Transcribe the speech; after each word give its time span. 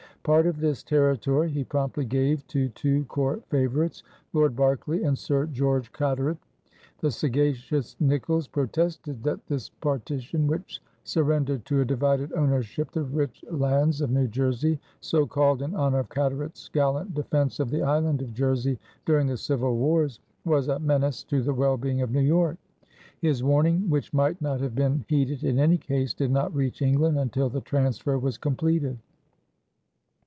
Part 0.23 0.45
of 0.45 0.59
this 0.59 0.83
territory 0.83 1.49
he 1.49 1.63
promptly 1.63 2.05
gave 2.05 2.45
to 2.49 2.69
two 2.69 3.05
court 3.05 3.43
favorites, 3.49 4.03
Lord 4.33 4.55
Berkeley 4.55 5.01
and 5.01 5.17
Sir 5.17 5.47
George 5.47 5.91
Carteret. 5.93 6.37
The 6.99 7.09
sagacious 7.09 7.95
Nicolls 7.99 8.47
protested 8.47 9.23
that 9.23 9.47
this 9.47 9.69
partition 9.81 10.45
which 10.45 10.79
surrendered 11.03 11.65
to 11.65 11.81
a 11.81 11.85
divided 11.85 12.31
ownership 12.33 12.91
the 12.91 13.01
rich 13.01 13.43
lands 13.49 13.99
of 13.99 14.11
New 14.11 14.27
Jersey 14.27 14.79
so 14.99 15.25
called 15.25 15.63
in 15.63 15.73
honor 15.73 15.97
of 15.97 16.09
Carteret's 16.09 16.69
gallant 16.69 17.15
defense 17.15 17.59
of 17.59 17.71
the 17.71 17.81
Island 17.81 18.21
of 18.21 18.31
Jersey 18.35 18.77
during 19.07 19.25
the 19.25 19.37
Civil 19.37 19.75
Wars 19.77 20.19
was 20.45 20.67
a 20.67 20.77
menace 20.77 21.23
to 21.23 21.41
the 21.41 21.55
well 21.55 21.77
being 21.77 22.03
of 22.03 22.11
New 22.11 22.19
York. 22.21 22.57
His 23.19 23.43
warning, 23.43 23.89
which 23.89 24.13
might 24.13 24.39
not 24.39 24.61
have 24.61 24.75
been 24.75 25.03
heeded 25.07 25.43
in 25.43 25.57
any 25.57 25.79
case, 25.79 26.13
did 26.13 26.29
not 26.29 26.53
reach 26.55 26.83
England 26.83 27.17
until 27.17 27.49
the 27.49 27.61
transfer 27.61 28.19
was 28.19 28.37
completed. 28.37 28.99